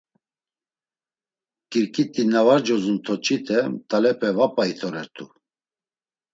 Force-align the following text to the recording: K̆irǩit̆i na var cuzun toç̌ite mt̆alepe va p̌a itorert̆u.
K̆irǩit̆i 1.71 2.23
na 2.31 2.41
var 2.45 2.59
cuzun 2.65 2.97
toç̌ite 3.05 3.57
mt̆alepe 3.73 4.29
va 4.37 4.47
p̌a 4.53 4.63
itorert̆u. 4.71 5.25